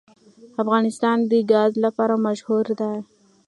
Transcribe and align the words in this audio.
افغانستان 0.61 1.17
د 1.29 1.31
ګاز 1.51 1.71
لپاره 1.85 2.15
مشهور 2.27 2.65
دی. 2.79 2.95